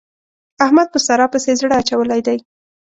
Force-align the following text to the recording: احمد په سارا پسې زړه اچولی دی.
احمد 0.65 0.87
په 0.91 0.99
سارا 1.05 1.25
پسې 1.33 1.51
زړه 1.59 1.73
اچولی 1.81 2.21
دی. 2.27 2.37